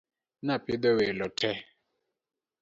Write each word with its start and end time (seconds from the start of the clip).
Napidho 0.45 0.89
welo 0.97 1.27
te. 1.39 1.51